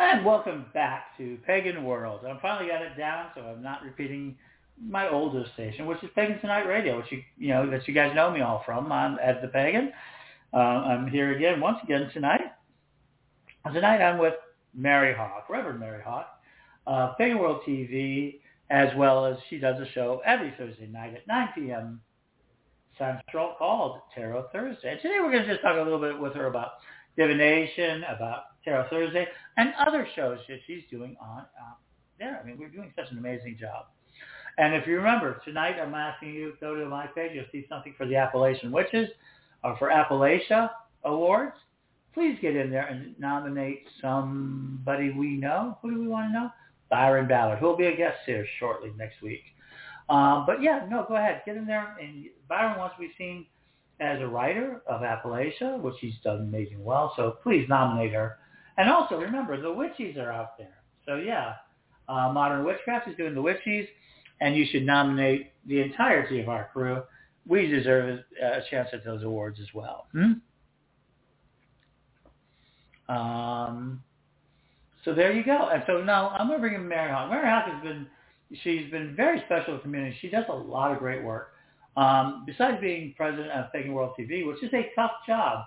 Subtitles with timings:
[0.00, 2.20] And welcome back to Pagan World.
[2.24, 4.36] I finally got it down, so I'm not repeating
[4.80, 8.14] my older station, which is Pagan Tonight Radio, which you you know that you guys
[8.14, 9.90] know me all from I'm as the Pagan.
[10.54, 12.42] Uh, I'm here again once again tonight.
[13.72, 14.34] Tonight I'm with
[14.72, 16.28] Mary Hawk, Reverend Mary Hawk,
[16.86, 18.38] uh, Pagan World TV,
[18.70, 22.00] as well as she does a show every Thursday night at 9 p.m.
[22.96, 24.92] Central called Tarot Thursday.
[24.92, 26.74] And today we're going to just talk a little bit with her about
[27.16, 31.74] divination, about Tarot Thursday, and other shows that she's doing on uh,
[32.18, 32.40] there.
[32.42, 33.86] I mean, we're doing such an amazing job.
[34.58, 37.30] And if you remember, tonight I'm asking you to go to my page.
[37.34, 39.08] You'll see something for the Appalachian Witches
[39.62, 40.70] or for Appalachia
[41.04, 41.54] Awards.
[42.12, 45.78] Please get in there and nominate somebody we know.
[45.80, 46.50] Who do we want to know?
[46.90, 49.42] Byron Ballard, who will be a guest here shortly next week.
[50.08, 51.42] Um, but yeah, no, go ahead.
[51.46, 51.96] Get in there.
[52.00, 53.46] And Byron wants to be seen
[54.00, 57.12] as a writer of Appalachia, which he's done amazing well.
[57.14, 58.38] So please nominate her.
[58.78, 60.78] And also remember, the Witchies are out there.
[61.04, 61.54] So yeah,
[62.08, 63.88] uh, Modern Witchcraft is doing the Witchies,
[64.40, 67.02] and you should nominate the entirety of our crew.
[67.46, 70.06] We deserve a chance at those awards as well.
[70.12, 70.32] Hmm?
[73.12, 74.02] Um,
[75.04, 75.70] so there you go.
[75.72, 77.30] And so now I'm going to bring in Mary Hawk.
[77.30, 78.06] Mary Hawk has been,
[78.62, 80.16] she's been very special to the community.
[80.20, 81.52] She does a lot of great work.
[81.96, 85.64] Um, besides being president of Pagan World TV, which is a tough job,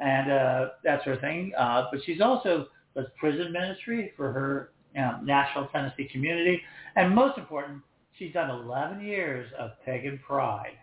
[0.00, 4.72] and uh, that sort of thing, uh, but she's also does prison ministry for her
[4.98, 6.60] um, Nashville, Tennessee community,
[6.96, 7.82] and most important,
[8.18, 10.76] she's done 11 years of Pagan Pride.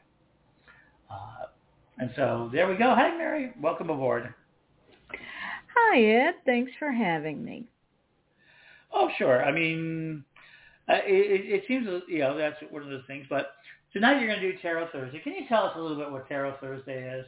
[1.12, 1.48] Uh,
[1.98, 2.94] and so there we go.
[2.96, 3.52] Hi, Mary.
[3.62, 4.34] Welcome aboard.
[5.76, 6.36] Hi, Ed.
[6.46, 7.68] Thanks for having me.
[8.94, 9.44] Oh, sure.
[9.44, 10.24] I mean,
[10.90, 13.26] uh, it, it seems, you know, that's one of those things.
[13.30, 13.52] But
[13.94, 15.20] tonight you're going to do Tarot Thursday.
[15.20, 17.26] Can you tell us a little bit what Tarot Thursday is?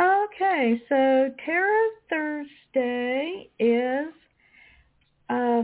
[0.00, 4.14] Okay, so Tarot Thursday is
[5.28, 5.62] uh,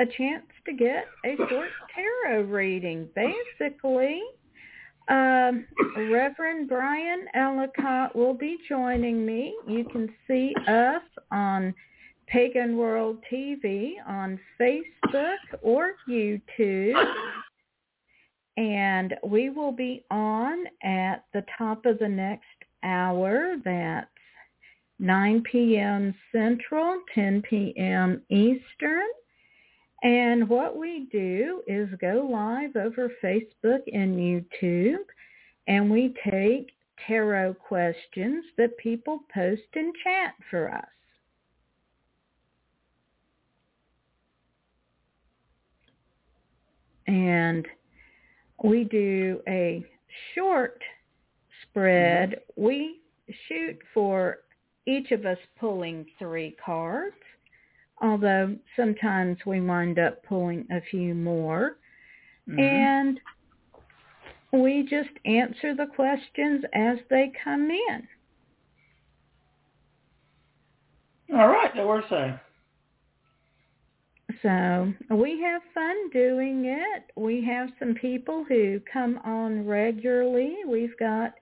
[0.00, 3.06] a chance to get a short tarot reading.
[3.14, 4.22] Basically,
[5.08, 9.54] um, Reverend Bryan Ellicott will be joining me.
[9.68, 11.74] You can see us on
[12.28, 16.94] Pagan World TV on Facebook or YouTube.
[18.56, 22.46] And we will be on at the top of the next
[22.82, 23.56] hour.
[23.64, 24.08] That's
[24.98, 26.14] 9 p.m.
[26.32, 28.22] Central, 10 p.m.
[28.30, 29.06] Eastern.
[30.02, 35.04] And what we do is go live over Facebook and YouTube,
[35.68, 36.72] and we take
[37.06, 40.84] tarot questions that people post in chat for us.
[47.06, 47.66] And
[48.62, 49.84] we do a
[50.34, 50.80] short
[51.76, 52.40] spread.
[52.56, 53.00] We
[53.48, 54.38] shoot for
[54.86, 57.14] each of us pulling three cards
[58.02, 61.78] although sometimes we wind up pulling a few more.
[62.48, 62.60] Mm-hmm.
[62.60, 63.20] And
[64.52, 68.08] we just answer the questions as they come in.
[71.34, 72.06] All right, that works.
[74.42, 77.10] So we have fun doing it.
[77.16, 80.56] We have some people who come on regularly.
[80.68, 81.32] We've got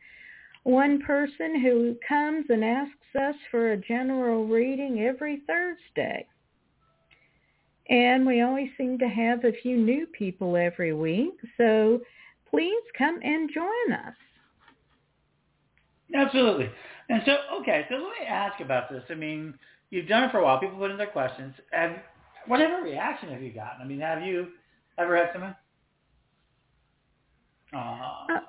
[0.65, 6.27] one person who comes and asks us for a general reading every Thursday.
[7.91, 11.35] And we always seem to have a few new people every week.
[11.59, 12.01] So
[12.51, 14.15] please come and join us.
[16.15, 16.71] Absolutely.
[17.11, 19.03] And so, okay, so let me ask about this.
[19.11, 19.55] I mean,
[19.91, 20.59] you've done it for a while.
[20.59, 21.55] People put in their questions.
[21.73, 21.97] And
[22.47, 23.83] whatever reaction have you gotten?
[23.83, 24.49] I mean, have you
[24.97, 25.57] ever had someone?
[27.75, 28.41] Uh, uh,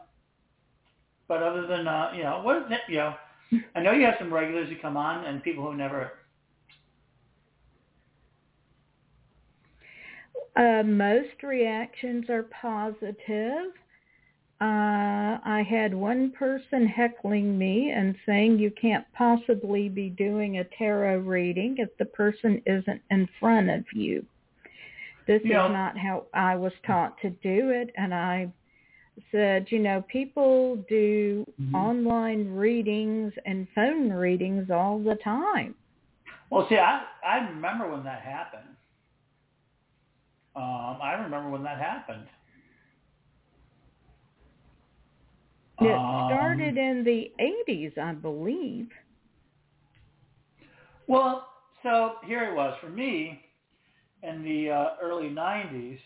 [1.28, 3.16] but other than, uh, you know, what is it, you know,
[3.76, 6.12] I know you have some regulars who come on and people who never
[10.56, 13.74] Uh, most reactions are positive.
[14.62, 20.64] Uh, I had one person heckling me and saying you can't possibly be doing a
[20.78, 24.26] tarot reading if the person isn't in front of you.
[25.28, 25.66] This yeah.
[25.66, 27.92] is not how I was taught to do it.
[27.98, 28.50] And I
[29.32, 31.76] said, you know, people do mm-hmm.
[31.76, 35.76] online readings and phone readings all the time.
[36.50, 38.64] Well, see, I, I remember when that happened.
[40.56, 42.28] Um, I remember when that happened.
[45.82, 47.32] It um, started in the
[47.68, 48.88] 80s, I believe.
[51.08, 51.48] Well,
[51.84, 52.74] so here it was.
[52.80, 53.42] For me,
[54.24, 56.00] in the uh, early 90s,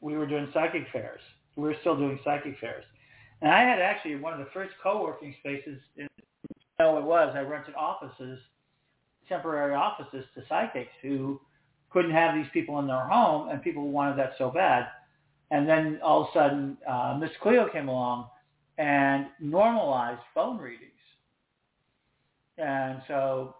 [0.00, 1.20] we were doing psychic fairs.
[1.56, 2.84] We were still doing psychic fairs.
[3.40, 5.80] And I had actually one of the first co-working spaces.
[5.96, 8.38] In, you know, it was I rented offices,
[9.28, 11.40] temporary offices to psychics who
[11.90, 14.88] couldn't have these people in their home, and people wanted that so bad.
[15.50, 18.28] And then all of a sudden, uh, Miss Cleo came along
[18.78, 20.88] and normalized phone readings.
[22.56, 23.56] And so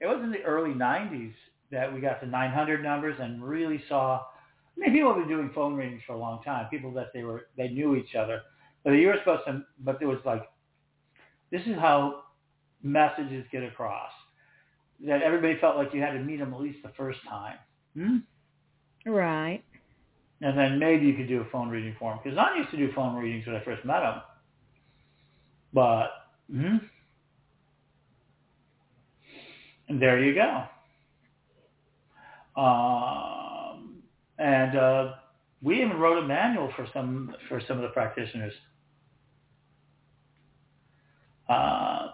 [0.00, 1.34] it was in the early 90s
[1.70, 4.22] that we got the 900 numbers and really saw,
[4.76, 7.22] I mean, people have been doing phone readings for a long time, people that they
[7.22, 8.42] were, they knew each other.
[8.84, 10.42] But you were supposed to, but there was like,
[11.50, 12.22] this is how
[12.82, 14.10] messages get across.
[15.06, 17.56] That everybody felt like you had to meet them at least the first time.
[17.96, 18.18] Hmm?
[19.10, 19.62] Right.
[20.42, 22.20] And then maybe you could do a phone reading for them.
[22.22, 24.20] Because I used to do phone readings when I first met them.
[25.72, 26.08] But,
[26.50, 26.76] hmm?
[29.88, 30.64] And there you go.
[32.60, 33.35] Um,
[34.46, 35.12] and uh,
[35.60, 38.52] we even wrote a manual for some for some of the practitioners.
[41.48, 42.08] Uh,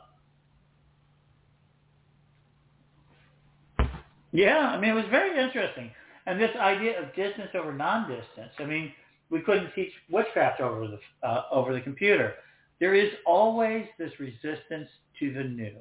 [4.32, 5.90] yeah, I mean it was very interesting,
[6.26, 8.52] and this idea of distance over non-distance.
[8.58, 8.92] I mean,
[9.28, 12.34] we couldn't teach witchcraft over the uh, over the computer.
[12.80, 14.88] There is always this resistance
[15.20, 15.74] to the new.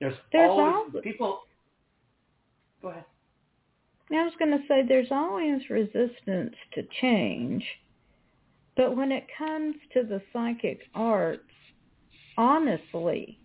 [0.00, 1.42] There's, There's always always- people.
[2.80, 3.04] Go ahead.
[4.10, 7.64] I was going to say there's always resistance to change,
[8.76, 11.42] but when it comes to the psychic arts,
[12.36, 13.38] honestly,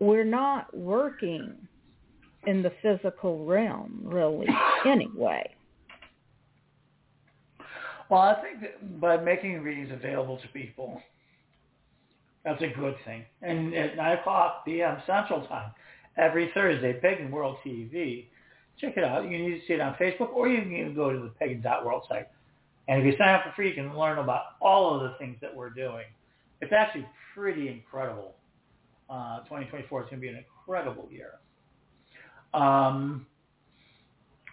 [0.00, 1.54] we're not working
[2.46, 4.46] in the physical realm really
[4.86, 5.50] anyway.
[8.10, 11.00] Well, I think that by making readings available to people,
[12.44, 13.24] that's a good thing.
[13.40, 14.98] And at 9 o'clock p.m.
[15.06, 15.70] Central Time,
[16.18, 18.26] every Thursday, Pagan World TV.
[18.80, 19.24] Check it out.
[19.24, 22.04] You can either see it on Facebook or you can even go to the pagan.world
[22.08, 22.28] site.
[22.88, 25.36] And if you sign up for free, you can learn about all of the things
[25.40, 26.04] that we're doing.
[26.60, 28.34] It's actually pretty incredible.
[29.08, 31.32] Uh, 2024 is going to be an incredible year.
[32.52, 33.26] Um,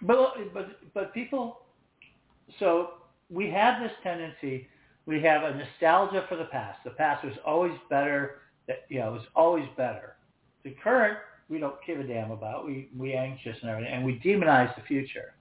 [0.02, 0.18] but
[0.54, 1.62] but but people,
[2.60, 2.92] so
[3.30, 4.68] we have this tendency.
[5.06, 6.80] We have a nostalgia for the past.
[6.84, 8.42] The past was always better.
[8.68, 10.16] That you know, it was always better.
[10.64, 11.18] The current,
[11.52, 12.66] we don't give a damn about.
[12.66, 15.34] We we anxious and everything, and we demonize the future.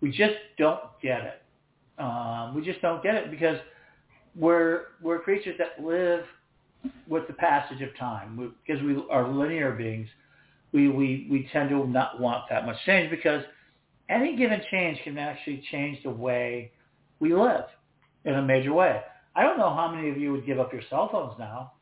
[0.00, 2.02] We just don't get it.
[2.02, 3.56] Um, we just don't get it because
[4.34, 6.24] we're we're creatures that live
[7.06, 8.36] with the passage of time.
[8.36, 10.08] We, because we are linear beings,
[10.72, 13.44] we, we we tend to not want that much change because
[14.08, 16.72] any given change can actually change the way
[17.20, 17.66] we live
[18.24, 19.00] in a major way.
[19.36, 21.72] I don't know how many of you would give up your cell phones now.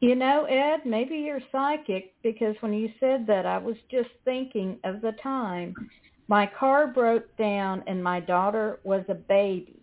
[0.00, 4.78] You know, Ed, maybe you're psychic because when you said that, I was just thinking
[4.84, 5.74] of the time
[6.28, 9.80] my car broke down and my daughter was a baby.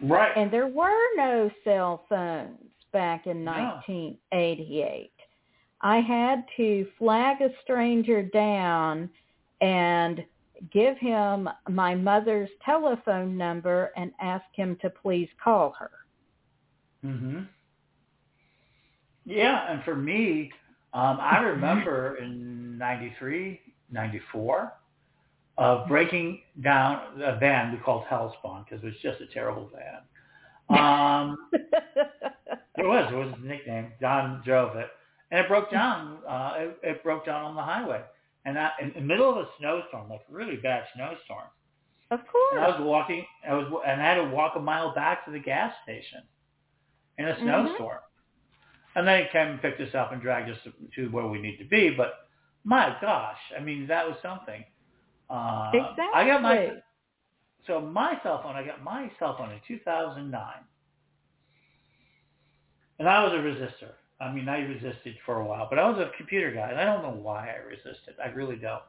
[0.00, 0.32] Right.
[0.36, 2.58] And there were no cell phones
[2.92, 3.52] back in No.
[3.52, 5.12] 1988.
[5.82, 9.10] I had to flag a stranger down
[9.60, 10.24] and
[10.70, 15.90] give him my mother's telephone number and ask him to please call her.
[17.04, 17.48] Mhm.
[19.24, 20.50] Yeah, and for me,
[20.94, 23.60] um, I remember in '93,
[23.90, 24.72] '94,
[25.58, 30.02] of breaking down a van we called Hellspawn because it was just a terrible van.
[30.78, 33.12] Um, it was.
[33.12, 33.92] It was his nickname.
[34.00, 34.88] John drove it,
[35.30, 36.18] and it broke down.
[36.28, 38.02] Uh, it, it broke down on the highway,
[38.44, 41.48] and I, in the middle of a snowstorm, like a really bad snowstorm.
[42.10, 42.20] of
[42.52, 43.24] And I was walking.
[43.48, 46.22] I was, and I had to walk a mile back to the gas station
[47.18, 47.42] in a Mhm.
[47.42, 48.00] snowstorm.
[48.94, 51.40] And then he came and picked us up and dragged us to, to where we
[51.40, 51.90] need to be.
[51.90, 52.28] But
[52.64, 54.64] my gosh, I mean, that was something.
[55.30, 56.72] Uh, I got my
[57.66, 58.56] so my cell phone.
[58.56, 60.42] I got my cell phone in 2009,
[62.98, 63.92] and I was a resistor.
[64.20, 66.84] I mean, I resisted for a while, but I was a computer guy, and I
[66.84, 68.14] don't know why I resisted.
[68.22, 68.82] I really don't.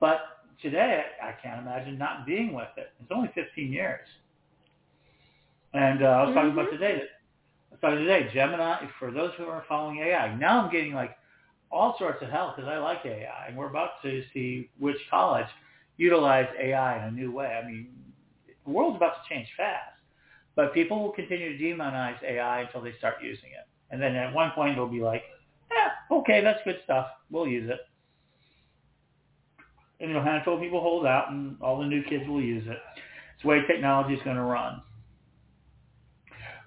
[0.00, 0.20] But
[0.62, 2.88] today, I can't imagine not being with it.
[3.00, 4.06] It's only 15 years.
[5.72, 6.70] And uh, I was talking about Mhm.
[6.70, 7.08] today that
[7.82, 11.16] Was talking today, Gemini, for those who are following AI, now I'm getting like
[11.70, 15.46] all sorts of help because I like AI, and we're about to see which college
[15.96, 17.46] utilize AI in a new way.
[17.46, 17.88] I mean,
[18.66, 19.96] the world's about to change fast,
[20.56, 24.34] but people will continue to demonize AI until they start using it, and then at
[24.34, 25.22] one point it'll be like,
[25.70, 27.80] yeah, okay, that's good stuff, we'll use it.
[30.00, 32.78] And a handful of people hold out, and all the new kids will use it.
[33.34, 34.82] It's the way technology is going to run.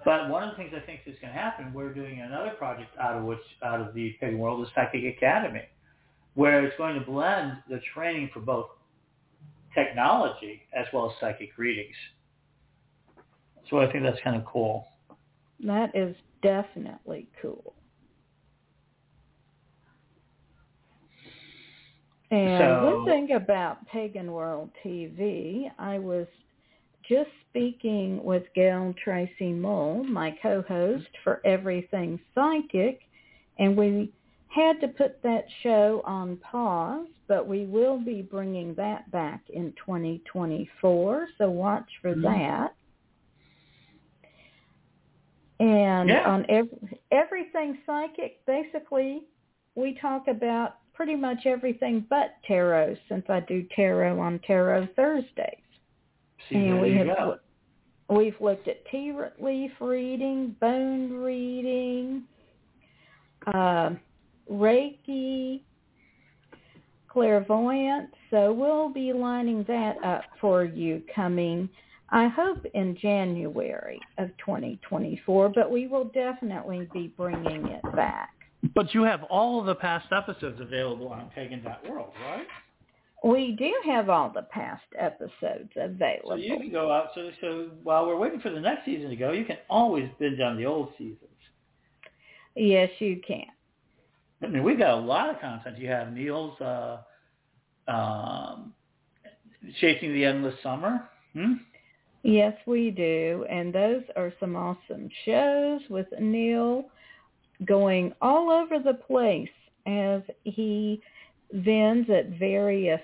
[0.05, 2.95] But one of the things I think is going to happen, we're doing another project
[3.00, 5.63] out of which, out of the pagan world, is Psychic Academy,
[6.33, 8.67] where it's going to blend the training for both
[9.74, 11.95] technology as well as psychic readings.
[13.69, 14.88] So I think that's kind of cool.
[15.62, 17.74] That is definitely cool.
[22.29, 26.27] And So- one thing about Pagan World TV, I was
[27.07, 33.01] just speaking with Gail Tracy Mull, my co-host for Everything Psychic,
[33.60, 34.12] and we
[34.48, 39.74] had to put that show on pause, but we will be bringing that back in
[39.74, 42.22] 2024, so watch for Mhm.
[42.24, 42.75] that.
[45.60, 46.29] And Yeah.
[46.29, 49.24] on ev- Everything Psychic, basically,
[49.75, 55.62] we talk about pretty much everything but tarot since I do tarot on Tarot Thursdays.
[56.50, 57.38] See, and we have go.
[58.09, 62.23] we've looked at tea leaf reading, bone reading,
[63.47, 63.91] uh,
[64.51, 65.62] Reiki,
[67.07, 68.12] clairvoyance.
[68.31, 71.69] So we'll be lining that up for you coming,
[72.09, 75.50] I hope, in January of 2024.
[75.50, 78.31] But we will definitely be bringing it back.
[78.73, 82.47] But you have all of the past episodes available on Pagan.world, right?
[83.24, 86.32] We do have all the past episodes available.
[86.32, 87.08] So you can go out.
[87.15, 90.42] So, so while we're waiting for the next season to go, you can always binge
[90.42, 91.20] on the old seasons.
[92.56, 93.46] yes, you can.
[94.42, 95.77] I mean, we've got a lot of content.
[95.77, 96.98] You have Neil's uh,
[97.88, 98.74] um,
[99.80, 101.08] Chasing the Endless Summer.
[101.34, 101.53] Hmm?
[102.24, 103.46] Yes, we do.
[103.50, 106.86] And those are some awesome shows with Neil
[107.65, 109.50] going all over the place
[109.86, 111.01] as he
[111.53, 113.01] vends at various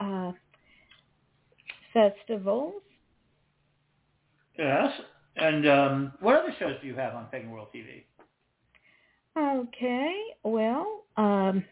[0.00, 0.32] uh,
[1.92, 2.74] festivals.
[4.58, 4.92] Yes.
[5.36, 8.04] And um, what other shows do you have on Pagan World TV?
[9.38, 11.64] Okay, well, um,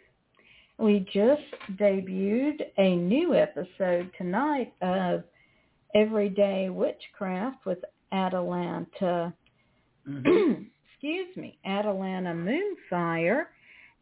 [0.79, 1.43] we just
[1.77, 5.25] debuted a new episode tonight of
[5.95, 7.79] Everyday Witchcraft with
[8.13, 9.35] Atalanta
[10.09, 10.67] Mhm.
[10.95, 13.47] excuse me, Atalanta Moonfire.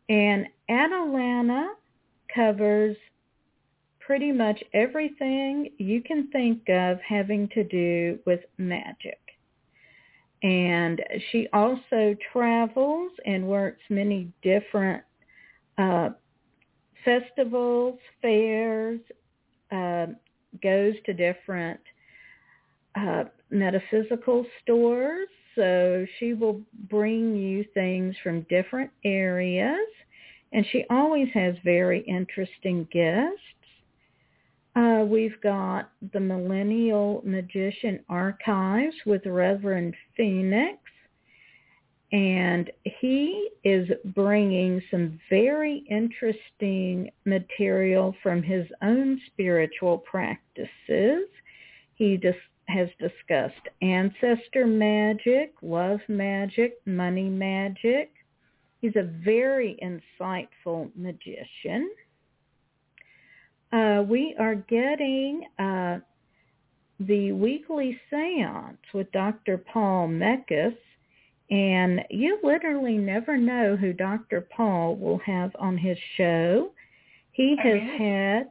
[0.09, 1.75] And Atalanta
[2.35, 2.97] covers
[4.06, 9.18] pretty much everything you can think of having to do with magic.
[10.42, 15.02] And she also travels and works many different
[15.76, 16.10] uh,
[17.04, 19.00] festivals, fairs,
[19.72, 20.06] uh,
[20.62, 21.80] goes to different
[22.94, 25.28] uh, metaphysical stores.
[25.56, 29.88] So she will bring you things from different areas.
[30.52, 33.40] And she always has very interesting guests.
[34.76, 40.78] Uh, we've got the Millennial Magician Archives with Reverend Phoenix.
[42.12, 51.26] And he is bringing some very interesting material from his own spiritual practices.
[51.95, 58.11] He just has discussed ancestor magic, love magic, money magic.
[58.83, 61.90] He's a very insightful magician.
[63.76, 65.99] Uh, we are getting uh,
[67.00, 69.59] the weekly seance with Dr.
[69.59, 70.76] Paul Mekas,
[71.50, 74.49] and you literally never know who Dr.
[74.56, 76.71] Paul will have on his show.
[77.33, 78.50] He has had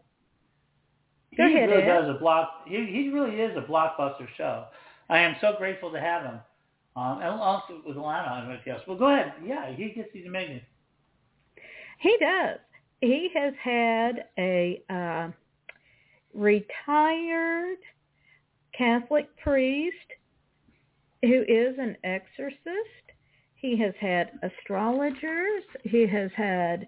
[1.37, 2.01] Go he ahead, really Ed.
[2.01, 2.61] does a block.
[2.67, 4.65] He, he really is a blockbuster show.
[5.09, 6.39] I am so grateful to have him.
[6.95, 8.81] Um, and also with Alana on with us.
[8.87, 9.33] Well, go ahead.
[9.43, 10.61] Yeah, he gets these amazing.
[11.99, 12.59] He does.
[13.01, 15.29] He has had a uh,
[16.33, 17.77] retired
[18.77, 19.95] Catholic priest
[21.21, 22.59] who is an exorcist.
[23.55, 25.63] He has had astrologers.
[25.83, 26.87] He has had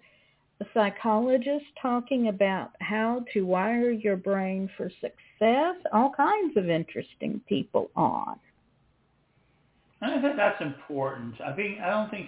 [0.59, 5.75] a psychologist talking about how to wire your brain for success.
[5.93, 8.39] All kinds of interesting people on.
[10.01, 11.41] I think that's important.
[11.41, 12.27] I think I don't think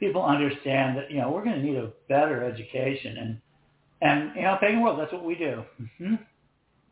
[0.00, 3.40] people understand that you know we're going to need a better education and
[4.02, 5.62] and you know pagan world that's what we do.
[5.98, 6.14] hmm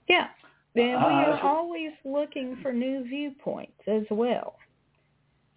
[0.09, 0.29] Yeah.
[0.77, 4.57] And we Uh, are always looking for new viewpoints as well.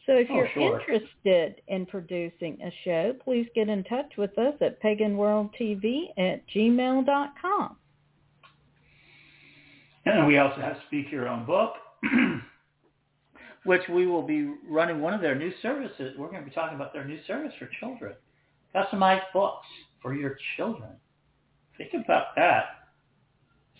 [0.06, 0.80] So if Oh, you're sure.
[0.80, 7.78] interested in producing a show, please get in touch with us at paganworldtv at gmail.com.
[10.06, 11.74] And we also have Speak Your Own Book,
[13.68, 16.16] which we will be running one of their new services.
[16.18, 18.14] We're going to be talking about their new service for children,
[18.74, 19.68] customized books
[20.02, 20.92] for your children.
[21.78, 22.66] Think about that.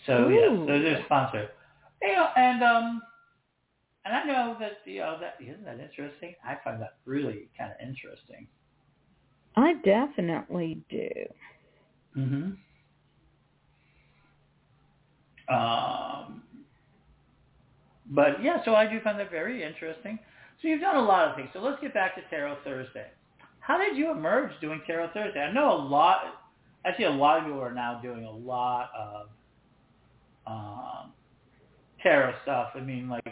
[0.06, 1.48] So yes, so they're sponsored.
[2.02, 3.02] You know, and um,
[4.04, 6.34] and I know that you know that isn't that interesting.
[6.44, 8.46] I find that really kind of interesting.
[9.56, 11.10] I definitely do.
[12.14, 12.50] hmm
[15.52, 16.42] Um,
[18.10, 20.18] but yeah, so I do find that very interesting.
[20.60, 21.50] So you've done a lot of things.
[21.52, 23.06] So let's get back to Tarot Thursday.
[23.60, 25.40] How did you emerge doing Tarot Thursday?
[25.40, 26.20] I know a lot.
[26.84, 29.28] I see a lot of people are now doing a lot of
[30.46, 31.12] um,
[32.02, 32.70] tarot stuff.
[32.74, 33.22] I mean, like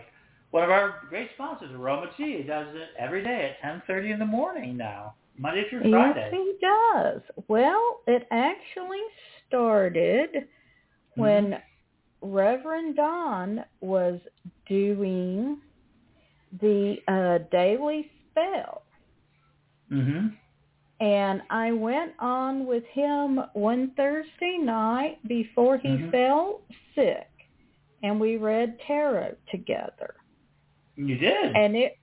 [0.50, 4.18] one of our great sponsors, Aroma Tea, does it every day at ten thirty in
[4.18, 6.30] the morning now, Monday through Friday.
[6.32, 7.22] Yes, he does.
[7.48, 9.02] Well, it actually
[9.48, 11.20] started mm-hmm.
[11.20, 11.54] when
[12.22, 14.20] Reverend Don was
[14.68, 15.58] doing
[16.60, 18.82] the uh, daily spell.
[19.90, 20.36] Mhm.
[20.98, 26.10] And I went on with him one Thursday night before he mm-hmm.
[26.10, 26.62] fell
[26.94, 27.28] sick,
[28.02, 30.14] and we read tarot together.
[30.96, 31.54] You did.
[31.54, 31.98] And it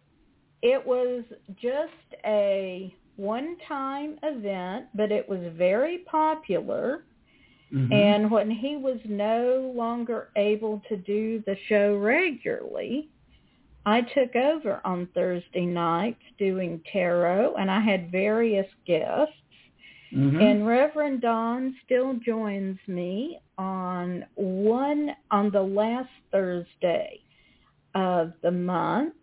[0.61, 1.23] it was
[1.59, 7.03] just a one-time event, but it was very popular.
[7.73, 7.91] Mm-hmm.
[7.91, 13.09] And when he was no longer able to do the show regularly,
[13.85, 19.33] I took over on Thursday nights doing tarot, and I had various guests.
[20.15, 20.39] Mm-hmm.
[20.39, 27.19] And Reverend Don still joins me on one on the last Thursday
[27.95, 29.15] of the month.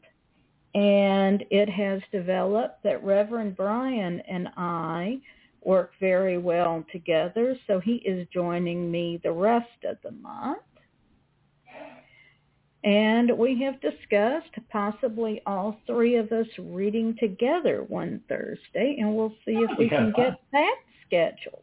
[0.75, 5.21] And it has developed that Reverend Bryan and I
[5.63, 7.57] work very well together.
[7.67, 10.59] So he is joining me the rest of the month.
[12.83, 19.35] And we have discussed possibly all three of us reading together one Thursday, and we'll
[19.45, 20.77] see if we can get that
[21.07, 21.63] scheduled.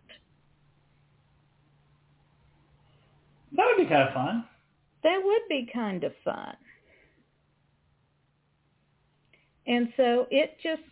[3.55, 4.45] That would be kind of fun.
[5.03, 6.55] That would be kind of fun.
[9.65, 10.83] And so it just,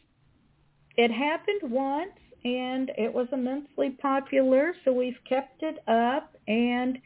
[0.98, 2.12] it happened once
[2.46, 7.00] and it was immensely popular, so we've kept it up and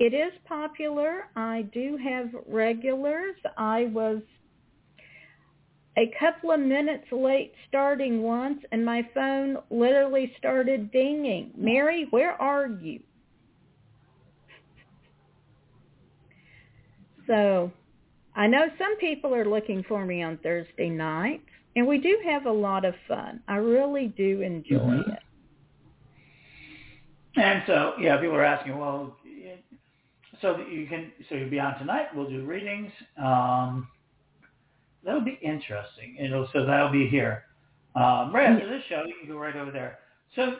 [0.00, 1.28] it is popular.
[1.36, 3.36] I do have regulars.
[3.56, 4.20] I was
[5.96, 11.52] a couple of minutes late starting once and my phone literally started dinging.
[11.56, 12.98] Mary, where are you?
[17.28, 17.70] So
[18.34, 22.46] I know some people are looking for me on Thursday nights and we do have
[22.46, 23.40] a lot of fun.
[23.48, 25.10] I really do enjoy mm-hmm.
[25.10, 25.18] it.
[27.36, 29.16] And so, yeah, people are asking, well,
[30.40, 32.06] so you can so you'll be on tonight.
[32.14, 32.92] We'll do readings.
[33.16, 33.88] Um,
[35.04, 36.16] that'll be interesting.
[36.18, 37.44] You know, so that'll be here
[37.96, 39.04] um, right after this show.
[39.06, 39.98] You can go right over there.
[40.36, 40.56] So,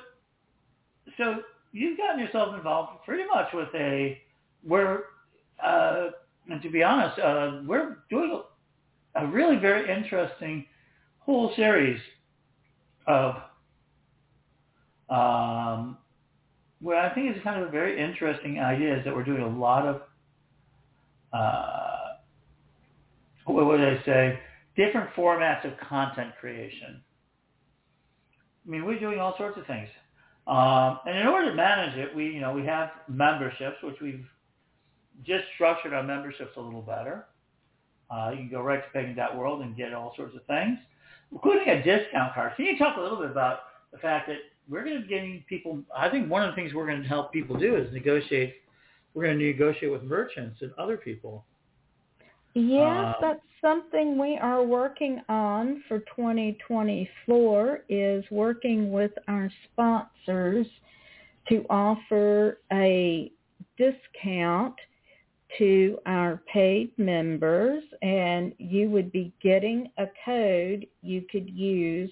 [1.18, 1.40] so
[1.72, 4.18] you've gotten yourself involved pretty much with a
[4.66, 5.02] we're
[5.62, 6.08] uh,
[6.48, 8.42] and to be honest, uh, we're doing
[9.16, 10.66] a really very interesting
[11.24, 12.00] whole series
[13.06, 13.34] of
[15.08, 15.98] um,
[16.80, 19.48] what I think is kind of a very interesting idea is that we're doing a
[19.48, 20.02] lot of,
[21.32, 21.98] uh,
[23.46, 24.38] what would I say,
[24.76, 27.02] different formats of content creation.
[28.66, 29.88] I mean, we're doing all sorts of things.
[30.46, 34.24] Um, and in order to manage it, we, you know, we have memberships, which we've
[35.24, 37.26] just structured our memberships a little better.
[38.10, 40.78] Uh, you can go right to pagan.world and get all sorts of things,
[41.34, 42.52] including a discount card.
[42.56, 43.60] Can you talk a little bit about
[43.92, 45.80] the fact that we're going to be getting people.
[45.96, 48.56] I think one of the things we're going to help people do is negotiate.
[49.12, 51.44] We're going to negotiate with merchants and other people.
[52.54, 60.66] Yes, uh, that's something we are working on for 2024 is working with our sponsors
[61.48, 63.30] to offer a
[63.76, 64.74] discount
[65.58, 72.10] to our paid members and you would be getting a code you could use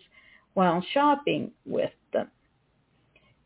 [0.55, 2.29] while shopping with them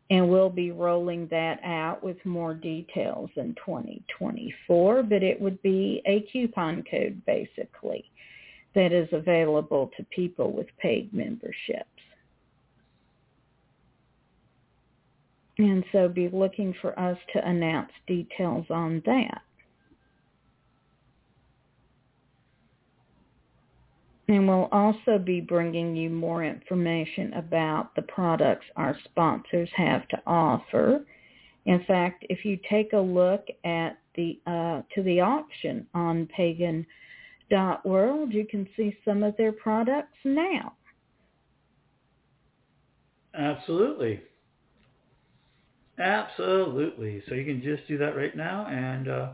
[0.09, 6.01] and we'll be rolling that out with more details in 2024, but it would be
[6.05, 8.09] a coupon code basically
[8.73, 11.89] that is available to people with paid memberships.
[15.57, 19.41] And so be looking for us to announce details on that.
[24.29, 30.21] And we'll also be bringing you more information about the products our sponsors have to
[30.27, 31.05] offer.
[31.65, 36.85] In fact, if you take a look at the uh, to the auction on pagan.world,
[38.33, 40.73] you can see some of their products now.
[43.33, 44.19] Absolutely.
[45.99, 47.23] Absolutely.
[47.29, 49.29] So you can just do that right now, and uh,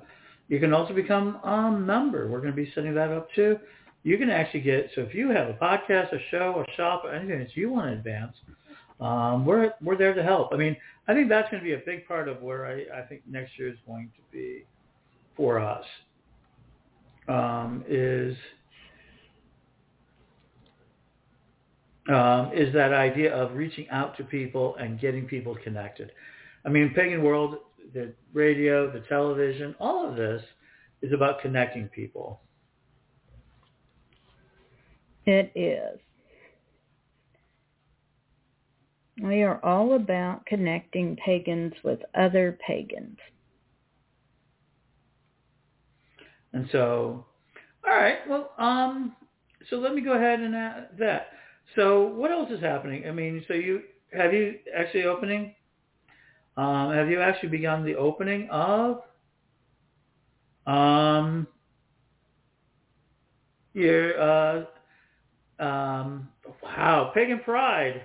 [0.49, 2.27] you can also become a member.
[2.27, 3.57] We're going to be setting that up too
[4.03, 7.13] you can actually get, so if you have a podcast, a show, a shop, or
[7.13, 8.35] anything that you want to advance,
[8.99, 10.53] um, we're, we're there to help.
[10.53, 10.75] I mean,
[11.07, 13.57] I think that's going to be a big part of where I, I think next
[13.57, 14.65] year is going to be
[15.35, 15.85] for us
[17.27, 18.35] um, is
[22.09, 26.11] um, is that idea of reaching out to people and getting people connected.
[26.65, 27.59] I mean, Pagan World,
[27.93, 30.41] the radio, the television, all of this
[31.01, 32.41] is about connecting people.
[35.25, 35.99] It is.
[39.21, 43.17] We are all about connecting pagans with other pagans.
[46.51, 47.25] And so,
[47.87, 49.15] all right, well, um,
[49.69, 51.27] so let me go ahead and add that.
[51.75, 53.07] So what else is happening?
[53.07, 53.81] I mean, so you
[54.11, 55.55] have you actually opening?
[56.57, 59.01] Um, have you actually begun the opening of
[60.67, 61.47] um,
[63.73, 64.65] your uh,
[65.59, 66.27] um,
[66.61, 68.01] wow, Pagan Pride?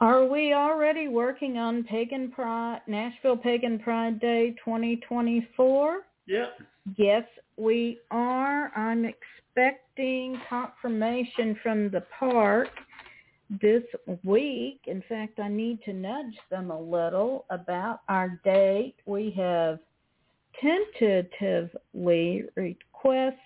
[0.00, 6.00] Are we already working on Pagan Pride, Nashville Pagan Pride Day 2024?
[6.26, 6.58] Yep.
[6.96, 7.24] Yes,
[7.58, 8.72] we are.
[8.74, 12.68] I'm expecting confirmation from the park
[13.60, 13.82] this
[14.24, 14.80] week.
[14.86, 18.94] In fact, I need to nudge them a little about our date.
[19.04, 19.80] We have
[20.60, 23.38] tentatively requested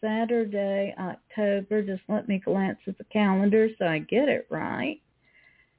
[0.00, 1.82] Saturday, October.
[1.82, 5.00] Just let me glance at the calendar so I get it right.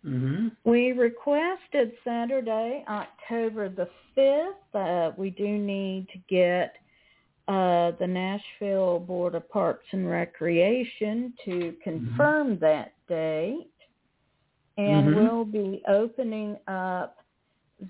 [0.05, 0.47] Mm-hmm.
[0.63, 4.53] We requested Saturday, October the 5th.
[4.73, 6.75] Uh, we do need to get
[7.49, 12.63] uh, the Nashville Board of Parks and Recreation to confirm mm-hmm.
[12.63, 13.71] that date.
[14.77, 15.19] And mm-hmm.
[15.19, 17.17] we'll be opening up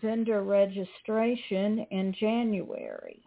[0.01, 3.21] vendor registration in January.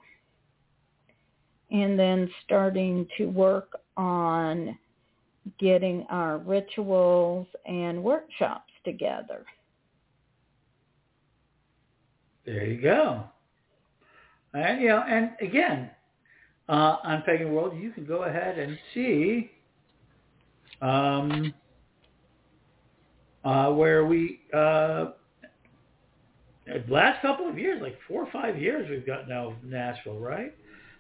[1.73, 4.79] And then starting to work on
[5.59, 9.45] getting our rituals and workshops together.
[12.45, 13.25] There you go.
[14.55, 15.91] And you know, and again,
[16.69, 19.51] uh, on Pagan World, you can go ahead and see
[20.83, 21.55] um,
[23.45, 25.13] uh, where we uh,
[26.89, 30.55] last couple of years, like four or five years, we've got now Nashville, right?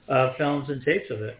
[0.09, 1.38] Uh, films and tapes of it.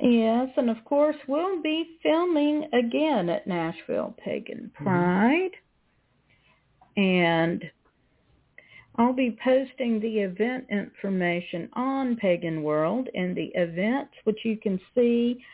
[0.00, 4.84] Yes, and of course we'll be filming again at Nashville Pagan Mm-hmm.
[4.84, 5.50] Pride.
[6.96, 7.62] And
[8.96, 14.80] I'll be posting the event information on Pagan World and the events, which you can
[14.94, 15.44] see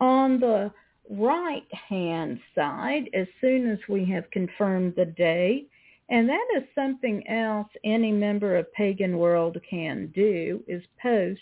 [0.00, 0.70] on the
[1.10, 5.68] right-hand side as soon as we have confirmed the date.
[6.08, 11.40] And that is something else any member of Pagan World can do is post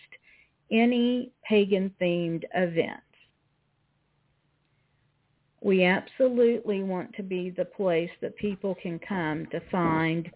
[0.71, 3.03] any pagan-themed events.
[5.63, 10.31] We absolutely want to be the place that people can come to find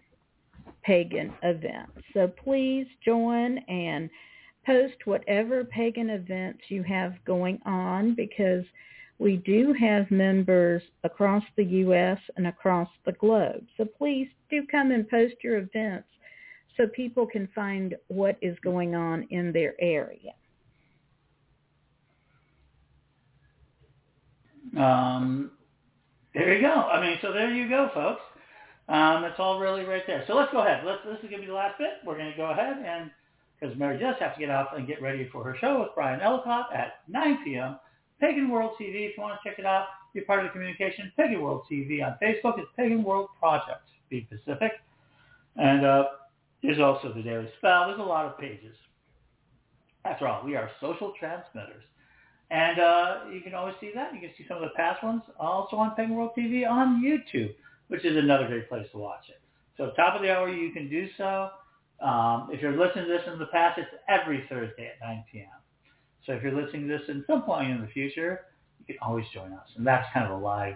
[0.83, 1.93] pagan events.
[2.13, 4.09] So please join and
[4.65, 8.63] post whatever pagan events you have going on because
[9.17, 12.19] we do have members across the U.S.
[12.35, 13.65] and across the globe.
[13.77, 16.07] So please do come and post your events
[16.75, 20.33] so people can find what is going on in their area.
[24.77, 25.51] Um,
[26.33, 26.73] there you go.
[26.73, 28.21] I mean, so there you go, folks.
[28.89, 30.25] Um, it's all really right there.
[30.27, 30.83] So let's go ahead.
[30.85, 31.93] Let's this is gonna be the last bit.
[32.05, 33.09] We're gonna go ahead and
[33.59, 36.19] because Mary does have to get off and get ready for her show with Bryan
[36.19, 37.77] Ellicott at 9 p.m.
[38.19, 39.09] Pagan World TV.
[39.09, 41.11] If you want to check it out, be part of the communication.
[41.17, 42.59] Pagan World TV on Facebook.
[42.59, 43.81] is Pagan World Project.
[44.09, 44.71] Be Pacific.
[45.57, 46.05] And uh,
[46.63, 47.87] there's also the Daily Spell.
[47.87, 48.75] There's a lot of pages.
[50.05, 51.83] After all, we are social transmitters.
[52.51, 54.13] And uh, you can always see that.
[54.13, 57.53] You can see some of the past ones also on Pagan World TV on YouTube,
[57.87, 59.41] which is another great place to watch it.
[59.77, 61.49] So top of the hour, you can do so.
[62.01, 65.47] Um, if you're listening to this in the past, it's every Thursday at 9 p.m.
[66.25, 68.41] So if you're listening to this in some point in the future,
[68.79, 69.67] you can always join us.
[69.77, 70.75] And that's kind of a live,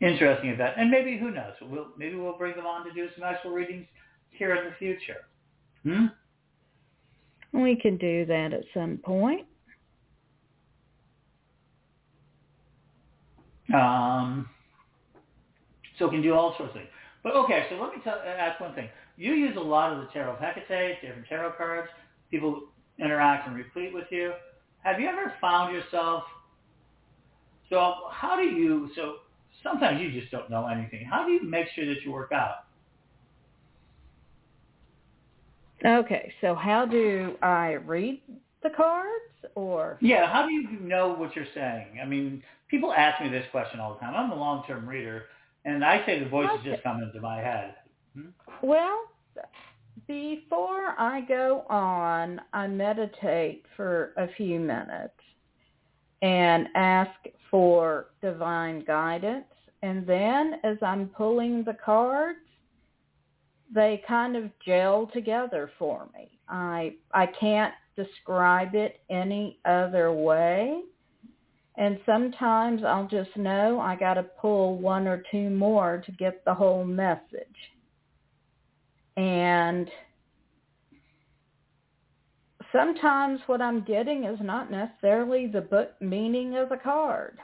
[0.00, 0.74] interesting event.
[0.78, 3.86] And maybe, who knows, we'll, maybe we'll bring them on to do some actual readings
[4.30, 5.26] here in the future.
[5.82, 6.06] Hmm?
[7.52, 9.46] We can do that at some point.
[13.74, 14.48] Um,
[15.98, 16.88] so it can do all sorts of things.
[17.22, 18.88] But okay, so let me tell, ask one thing.
[19.16, 21.88] You use a lot of the Tarot of Hecate, different tarot cards.
[22.30, 22.64] People
[22.98, 24.32] interact and replete with you.
[24.82, 26.24] Have you ever found yourself,
[27.68, 29.16] so how do you, so
[29.62, 31.04] sometimes you just don't know anything.
[31.04, 32.64] How do you make sure that you work out?
[35.84, 38.20] Okay, so how do I read
[38.62, 39.10] the cards
[39.54, 39.98] or?
[40.00, 41.98] Yeah, how do you know what you're saying?
[42.02, 44.14] I mean, people ask me this question all the time.
[44.14, 45.24] I'm a long-term reader,
[45.64, 46.70] and I say the voices Okay.
[46.70, 47.74] just come into my head.
[48.14, 48.28] Hmm?
[48.62, 49.00] Well,
[50.06, 55.14] before I go on, I meditate for a few minutes
[56.22, 57.10] and ask
[57.50, 59.44] for divine guidance
[59.82, 62.38] and then as I'm pulling the cards,
[63.72, 66.38] they kind of gel together for me.
[66.48, 70.80] I I can't describe it any other way.
[71.76, 76.44] And sometimes I'll just know I got to pull one or two more to get
[76.44, 77.56] the whole message.
[79.16, 79.90] And
[82.72, 87.38] sometimes what I'm getting is not necessarily the book meaning of the card.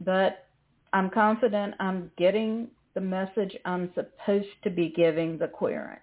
[0.00, 0.46] But
[0.92, 6.00] I'm confident I'm getting the message I'm supposed to be giving the querent.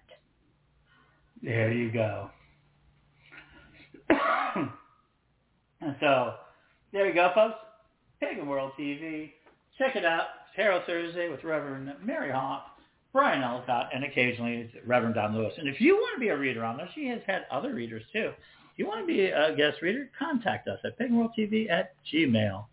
[1.42, 2.30] There you go.
[4.10, 6.34] and so,
[6.92, 7.56] there you go, folks.
[8.20, 9.32] Pagan World TV.
[9.78, 10.26] Check it out.
[10.54, 12.66] Tarot Thursday with Reverend Mary Hawk,
[13.12, 15.54] Bryan Ellicott, and occasionally Reverend Don Lewis.
[15.58, 18.02] And if you want to be a reader on there, she has had other readers
[18.12, 18.32] too.
[18.72, 22.66] If you want to be a guest reader, contact us at paganworldtv at gmail.com.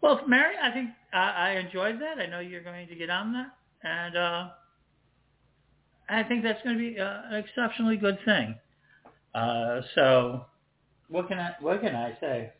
[0.00, 2.18] Well, Mary, I think I, I enjoyed that.
[2.18, 3.48] I know you're going to get on that.
[3.82, 4.48] And uh,
[6.08, 8.54] I think that's going to be uh, an exceptionally good thing.
[9.34, 10.46] Uh, so
[11.08, 12.52] what can I what can I say?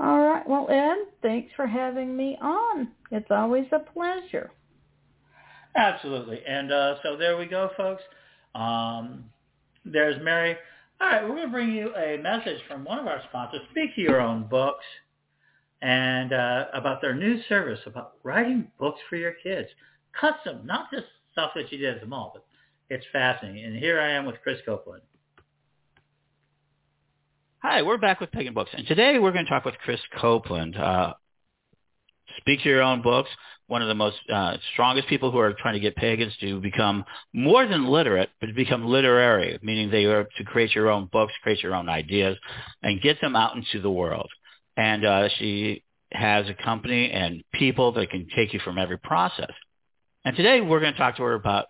[0.00, 0.48] All right.
[0.48, 2.88] Well, Ed, thanks for having me on.
[3.10, 4.50] It's always a pleasure.
[5.76, 6.40] Absolutely.
[6.46, 8.02] And uh, so there we go, folks.
[8.54, 9.24] Um,
[9.84, 10.56] there's Mary.
[11.00, 13.90] All right, we're going to bring you a message from one of our sponsors, Speak
[13.96, 14.84] Your Own Books,
[15.80, 19.68] and uh, about their new service about writing books for your kids.
[20.18, 22.44] Custom, not just stuff that you did at the mall, but
[22.90, 23.64] it's fascinating.
[23.64, 25.02] And here I am with Chris Copeland.
[27.60, 30.76] Hi, we're back with Pagan Books, and today we're going to talk with Chris Copeland.
[30.76, 31.14] Uh,
[32.36, 33.28] speak to your own books.
[33.66, 37.04] One of the most uh, strongest people who are trying to get pagans to become
[37.32, 41.32] more than literate, but to become literary, meaning they are to create your own books,
[41.42, 42.38] create your own ideas,
[42.84, 44.30] and get them out into the world.
[44.76, 49.50] And uh, she has a company and people that can take you from every process.
[50.24, 51.66] And today we're going to talk to her about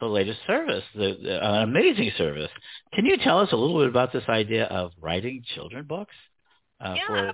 [0.00, 2.50] the latest service, the, the uh, amazing service.
[2.92, 6.14] Can you tell us a little bit about this idea of writing children books?
[6.80, 7.32] Uh, yeah, for.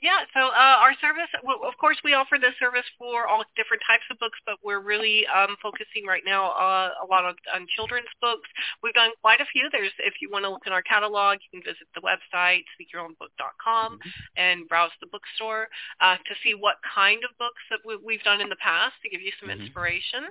[0.00, 4.04] Yeah, so uh, our service, of course, we offer this service for all different types
[4.10, 8.08] of books, but we're really um, focusing right now uh, a lot on, on children's
[8.20, 8.48] books.
[8.82, 9.68] We've done quite a few.
[9.70, 14.00] There's, if you want to look in our catalog, you can visit the website, speakyourownbook.com,
[14.00, 14.40] mm-hmm.
[14.40, 15.68] and browse the bookstore
[16.00, 19.10] uh, to see what kind of books that we, have done in the past to
[19.10, 19.60] give you some mm-hmm.
[19.60, 20.24] inspiration.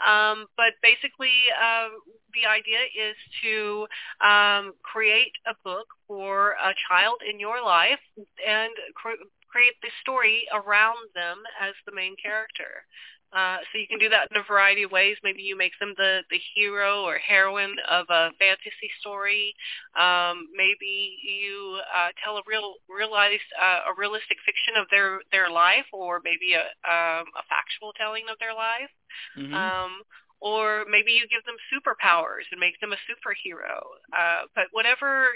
[0.00, 1.92] Um, but basically, uh,
[2.32, 3.86] the idea is to
[4.24, 8.72] um, create a book for a child in your life and
[9.16, 12.86] cr- create the story around them as the main character.
[13.32, 15.16] Uh, so you can do that in a variety of ways.
[15.22, 19.54] Maybe you make them the, the hero or heroine of a fantasy story.
[19.94, 25.48] Um, maybe you uh, tell a real realized uh, a realistic fiction of their their
[25.48, 28.90] life, or maybe a um, a factual telling of their life.
[29.38, 29.54] Mm-hmm.
[29.54, 30.02] Um,
[30.40, 33.78] or maybe you give them superpowers and make them a superhero.
[34.10, 35.30] Uh, but whatever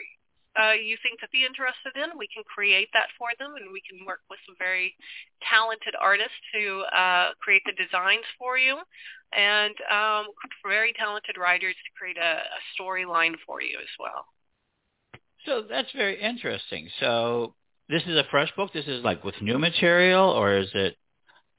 [0.60, 3.82] uh, you think that they're interested in, we can create that for them, and we
[3.82, 4.94] can work with some very
[5.42, 8.78] talented artists to uh, create the designs for you,
[9.36, 10.26] and um,
[10.62, 14.26] very talented writers to create a, a storyline for you as well.
[15.46, 16.88] So that's very interesting.
[17.00, 17.54] So
[17.88, 18.72] this is a fresh book.
[18.72, 20.96] This is like with new material, or is it?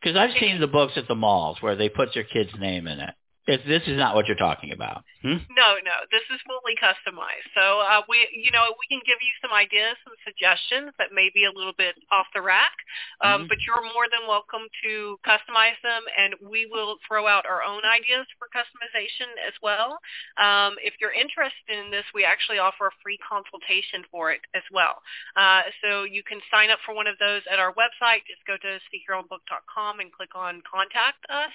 [0.02, 3.00] Because I've seen the books at the malls where they put their kid's name in
[3.00, 3.14] it.
[3.48, 5.06] If this is not what you're talking about.
[5.22, 5.38] Hmm?
[5.54, 7.46] No, no, this is fully customized.
[7.54, 11.30] So uh, we, you know, we can give you some ideas, some suggestions that may
[11.30, 12.74] be a little bit off the rack,
[13.22, 13.50] um, mm-hmm.
[13.50, 17.86] but you're more than welcome to customize them, and we will throw out our own
[17.86, 20.02] ideas for customization as well.
[20.42, 24.66] Um, if you're interested in this, we actually offer a free consultation for it as
[24.74, 25.06] well.
[25.38, 28.26] Uh, so you can sign up for one of those at our website.
[28.26, 31.54] Just go to speakyourownbook.com and click on Contact Us,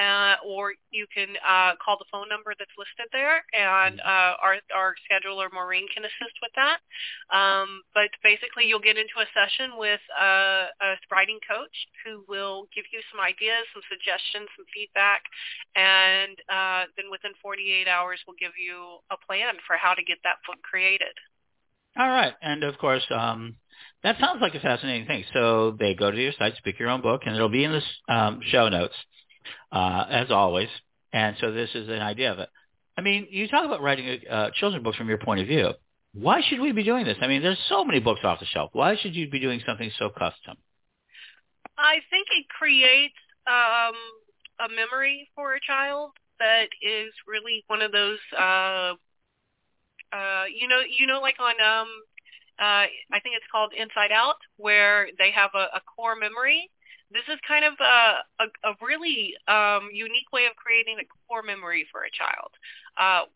[0.00, 4.06] uh, or you can can uh, call the phone number that's listed there, and mm-hmm.
[4.06, 6.78] uh, our, our scheduler, Maureen, can assist with that.
[7.34, 12.68] Um, but basically, you'll get into a session with a, a writing coach who will
[12.74, 15.26] give you some ideas, some suggestions, some feedback,
[15.74, 20.22] and uh, then within 48 hours, we'll give you a plan for how to get
[20.22, 21.14] that book created.
[21.98, 22.34] All right.
[22.42, 23.56] And of course, um,
[24.02, 25.24] that sounds like a fascinating thing.
[25.32, 28.14] So they go to your site, Speak Your Own Book, and it'll be in the
[28.14, 28.94] um, show notes,
[29.72, 30.68] uh, as always.
[31.16, 32.50] And so this is an idea of it.
[32.98, 35.70] I mean, you talk about writing uh, children's books from your point of view.
[36.12, 37.16] Why should we be doing this?
[37.22, 38.68] I mean, there's so many books off the shelf.
[38.74, 40.58] Why should you be doing something so custom?
[41.78, 43.14] I think it creates
[43.46, 43.96] um,
[44.60, 48.92] a memory for a child that is really one of those uh,
[50.12, 51.88] uh, you know, you know, like on um,
[52.58, 56.70] uh, I think it's called Inside Out, where they have a, a core memory.
[57.10, 61.42] This is kind of a, a, a really um, unique way of creating a core
[61.42, 62.50] memory for a child.
[62.98, 63.30] Uh,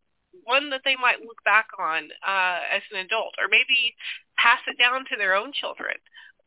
[0.45, 3.95] one that they might look back on uh, as an adult, or maybe
[4.37, 5.95] pass it down to their own children,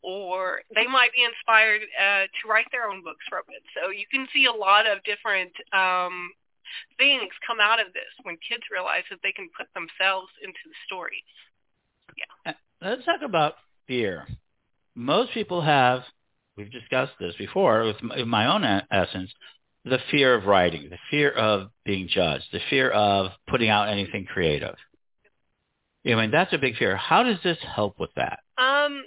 [0.01, 3.63] or they might be inspired uh, to write their own books from it.
[3.75, 6.31] So you can see a lot of different um,
[6.97, 10.75] things come out of this when kids realize that they can put themselves into the
[10.85, 11.23] stories.
[12.17, 12.51] Yeah.
[12.51, 13.55] Uh, let's talk about
[13.87, 14.27] fear.
[14.95, 16.03] Most people have,
[16.57, 19.31] we've discussed this before with my, own essence,
[19.85, 24.25] the fear of writing, the fear of being judged, the fear of putting out anything
[24.25, 24.75] creative.
[26.05, 26.97] I mean, that's a big fear.
[26.97, 28.39] How does this help with that?
[28.57, 29.03] Um,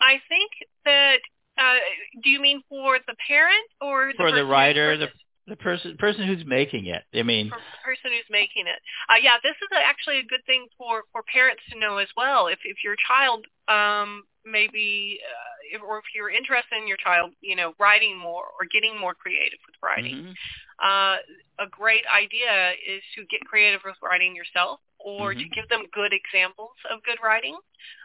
[0.00, 0.50] I think
[0.84, 1.18] that.
[1.58, 1.76] Uh,
[2.22, 5.08] do you mean for the parent or the for the writer, the
[5.46, 7.04] the person person who's making it?
[7.14, 8.80] I mean, for the person who's making it.
[9.08, 12.48] Uh, yeah, this is actually a good thing for for parents to know as well.
[12.48, 17.32] If if your child um, maybe uh, if, or if you're interested in your child,
[17.40, 20.16] you know, writing more or getting more creative with writing.
[20.16, 20.34] Mm-hmm.
[20.78, 21.16] Uh,
[21.58, 25.40] a great idea is to get creative with writing yourself or mm-hmm.
[25.40, 27.56] to give them good examples of good writing,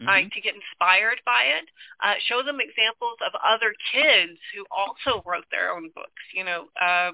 [0.02, 0.08] mm-hmm.
[0.08, 1.66] uh, to get inspired by it.
[2.04, 6.68] Uh, show them examples of other kids who also wrote their own books, you know,
[6.80, 7.12] uh,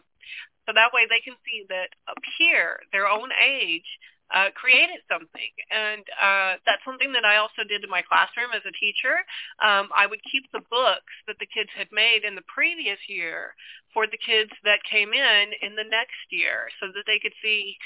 [0.66, 3.88] so that way they can see that up here, their own age,
[4.34, 5.52] uh, created something.
[5.72, 9.24] And uh, that's something that I also did in my classroom as a teacher.
[9.64, 13.56] Um, I would keep the books that the kids had made in the previous year
[13.94, 17.78] for the kids that came in in the next year so that they could see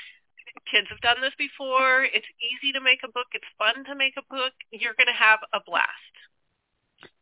[0.70, 2.04] kids have done this before.
[2.04, 3.28] It's easy to make a book.
[3.34, 4.54] It's fun to make a book.
[4.72, 6.16] You're going to have a blast.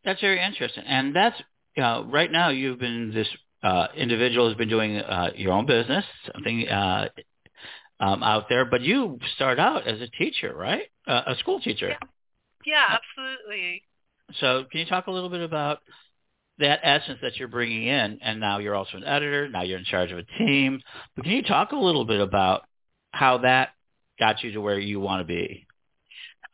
[0.04, 0.84] That's very interesting.
[0.88, 1.36] And that's,
[1.78, 3.28] uh, right now you've been this
[3.64, 7.10] uh, individual has been doing uh, your own business, something uh,
[8.00, 10.84] um, out there, but you start out as a teacher, right?
[11.08, 11.90] Uh, a school teacher.
[11.90, 11.98] Yeah.
[12.66, 13.84] yeah, absolutely.
[14.40, 15.80] So can you talk a little bit about
[16.60, 19.86] that essence that you're bringing in, and now you're also an editor, now you're in
[19.86, 20.82] charge of a team.
[21.16, 22.64] But can you talk a little bit about
[23.12, 23.70] how that
[24.20, 25.66] got you to where you want to be?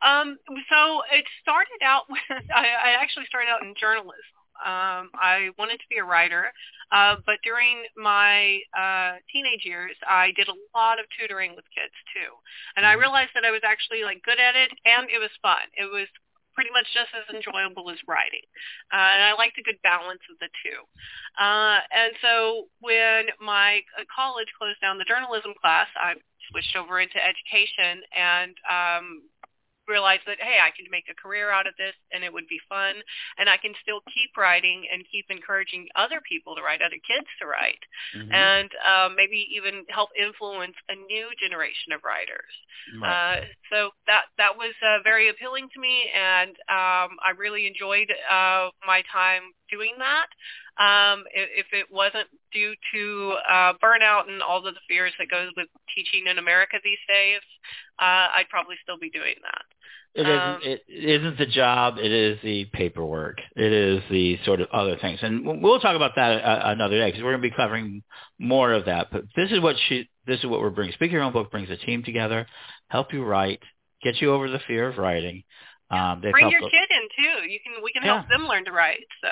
[0.02, 0.38] Um,
[0.70, 2.20] so it started out with
[2.54, 4.35] I, I actually started out in journalism.
[4.64, 6.52] Um, I wanted to be a writer,
[6.92, 11.94] uh, but during my uh, teenage years, I did a lot of tutoring with kids
[12.14, 12.32] too,
[12.76, 13.00] and I mm-hmm.
[13.00, 15.66] realized that I was actually like good at it, and it was fun.
[15.76, 16.08] It was
[16.54, 18.46] pretty much just as enjoyable as writing,
[18.92, 20.80] uh, and I liked a good balance of the two.
[21.36, 26.14] Uh, and so when my uh, college closed down the journalism class, I
[26.50, 29.22] switched over into education and um,
[29.88, 32.60] realize that hey, I can make a career out of this and it would be
[32.68, 32.94] fun
[33.38, 37.26] and I can still keep writing and keep encouraging other people to write, other kids
[37.40, 37.82] to write,
[38.16, 38.32] mm-hmm.
[38.32, 42.52] and um, maybe even help influence a new generation of writers.
[43.00, 43.40] Right.
[43.42, 48.12] Uh, so that that was uh, very appealing to me, and um, I really enjoyed
[48.30, 50.26] uh, my time doing that.
[50.78, 55.30] Um, if, if it wasn't due to uh, burnout and all of the fears that
[55.30, 57.40] goes with teaching in America these days,
[57.98, 59.64] uh, I'd probably still be doing that.
[60.14, 60.38] It isn't.
[60.38, 61.96] Um, it isn't the job.
[61.98, 63.38] It is the paperwork.
[63.54, 67.08] It is the sort of other things, and we'll talk about that uh, another day
[67.08, 68.02] because we're going to be covering
[68.38, 69.08] more of that.
[69.12, 70.08] But this is what she.
[70.26, 70.94] This is what we're bringing.
[70.94, 72.46] Speak Your Own Book brings a team together,
[72.88, 73.60] help you write,
[74.02, 75.44] get you over the fear of writing.
[75.90, 77.48] Um, Bring your kid in too.
[77.48, 77.82] You can.
[77.82, 78.16] We can yeah.
[78.16, 79.06] help them learn to write.
[79.22, 79.28] So.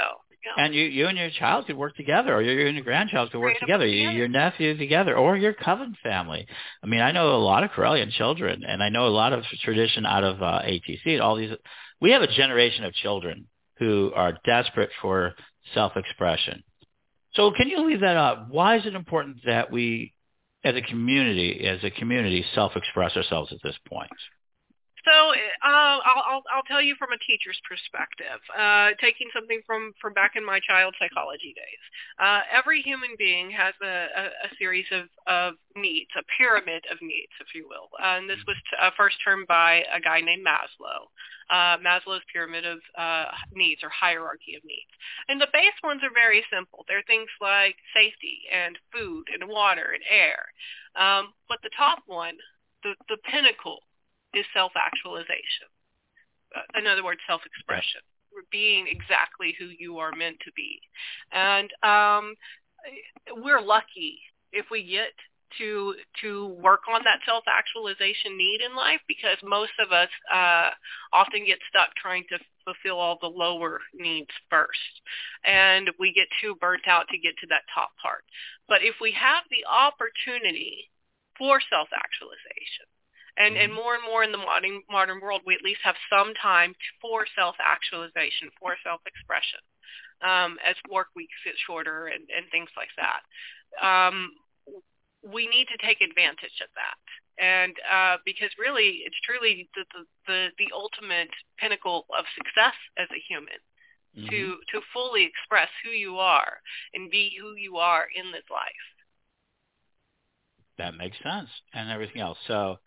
[0.56, 3.40] And you, you and your child could work together, or you and your grandchild could
[3.40, 6.46] work together, you, your nephew together, or your coven family.
[6.82, 9.42] I mean, I know a lot of Correllian children, and I know a lot of
[9.62, 11.20] tradition out of uh, ATC.
[11.20, 11.50] All these,
[12.00, 13.46] we have a generation of children
[13.78, 15.34] who are desperate for
[15.72, 16.62] self-expression.
[17.34, 18.48] So, can you leave that up?
[18.50, 20.12] Why is it important that we,
[20.62, 24.10] as a community, as a community, self-express ourselves at this point?
[25.04, 29.92] So uh, I'll, I'll, I'll tell you from a teacher's perspective, uh, taking something from,
[30.00, 31.84] from back in my child psychology days.
[32.18, 36.96] Uh, every human being has a, a, a series of, of needs, a pyramid of
[37.02, 37.88] needs, if you will.
[38.00, 41.12] and this was t- uh, first termed by a guy named Maslow.
[41.50, 44.88] Uh, Maslow's pyramid of uh, needs or hierarchy of needs.
[45.28, 46.86] And the base ones are very simple.
[46.88, 50.48] They're things like safety and food and water and air.
[50.96, 52.36] Um, but the top one,
[52.82, 53.80] the, the pinnacle,
[54.36, 55.68] is self-actualization.
[56.54, 58.00] Uh, in other words, self-expression,
[58.50, 60.80] being exactly who you are meant to be.
[61.32, 62.34] And um,
[63.42, 64.18] we're lucky
[64.52, 65.12] if we get
[65.58, 70.70] to to work on that self-actualization need in life because most of us uh,
[71.12, 75.02] often get stuck trying to fulfill all the lower needs first.
[75.44, 78.24] And we get too burnt out to get to that top part.
[78.68, 80.90] But if we have the opportunity
[81.38, 82.86] for self-actualization,
[83.36, 86.34] And and more and more in the modern modern world, we at least have some
[86.40, 89.58] time for self actualization, for self expression,
[90.22, 93.26] um, as work weeks get shorter and, and things like that.
[93.82, 94.30] Um,
[95.24, 97.00] we need to take advantage of that
[97.38, 103.08] and uh, because really it's truly the, the, the, the ultimate pinnacle of success as
[103.10, 103.58] a human
[104.16, 104.28] mm-hmm.
[104.28, 106.60] to to fully express who you are
[106.94, 108.86] and be who you are in this life
[110.78, 112.78] that makes sense and everything else so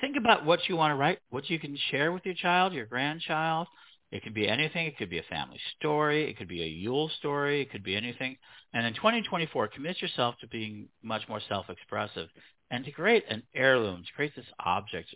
[0.00, 2.86] think about what you want to write what you can share with your child your
[2.86, 3.66] grandchild
[4.12, 4.86] it could be anything.
[4.86, 6.30] It could be a family story.
[6.30, 7.62] It could be a Yule story.
[7.62, 8.36] It could be anything.
[8.72, 12.28] And in 2024, commit yourself to being much more self-expressive
[12.70, 15.14] and to create an heirloom, to create this object,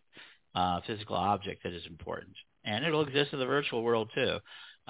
[0.54, 2.34] uh, physical object that is important.
[2.64, 4.38] And it'll exist in the virtual world too.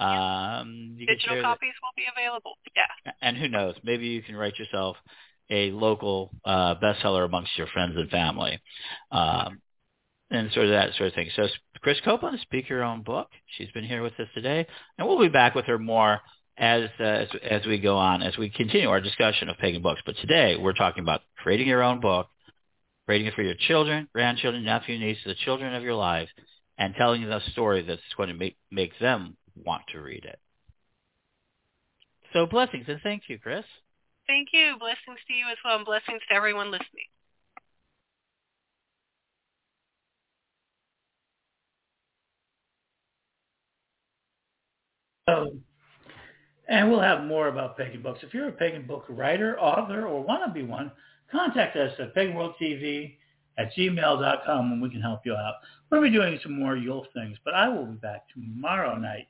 [0.03, 2.57] Um, Digital copies will be available.
[2.75, 3.11] Yeah.
[3.21, 3.75] And who knows?
[3.83, 4.97] Maybe you can write yourself
[5.49, 8.59] a local uh, bestseller amongst your friends and family,
[9.11, 9.61] um,
[10.31, 11.29] and sort of that sort of thing.
[11.35, 11.47] So
[11.81, 13.27] Chris Copeland, speak your own book.
[13.57, 14.65] She's been here with us today,
[14.97, 16.21] and we'll be back with her more
[16.57, 20.01] as, uh, as as we go on, as we continue our discussion of pagan books.
[20.05, 22.27] But today we're talking about creating your own book
[23.05, 26.29] creating it for your children, grandchildren, nephew, nieces, the children of your lives,
[26.77, 30.39] and telling them a story that's going to make, make them want to read it.
[32.33, 33.65] So blessings and thank you, Chris.
[34.27, 34.75] Thank you.
[34.79, 37.09] Blessings to you as well, and blessings to everyone listening.
[45.27, 45.57] So,
[46.67, 48.21] and we'll have more about pagan books.
[48.23, 50.91] If you're a pagan book writer, author, or want to be one,
[51.31, 53.17] contact us at paganworldtv
[53.57, 55.55] at gmail.com and we can help you out.
[55.93, 59.27] To be doing some more Yule things, but I will be back tomorrow night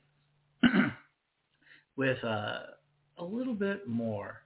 [1.96, 2.58] with uh,
[3.18, 4.42] a little bit more,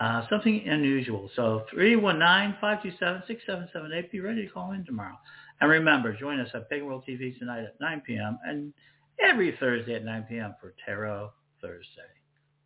[0.00, 1.28] uh, something unusual.
[1.36, 4.10] So 319-527-6778.
[4.10, 5.18] Be ready to call in tomorrow.
[5.60, 8.38] And remember, join us at Pagan World TV tonight at 9 p.m.
[8.44, 8.72] and
[9.20, 10.54] every Thursday at 9 p.m.
[10.60, 12.12] for Tarot Thursday.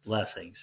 [0.05, 0.57] Blessings.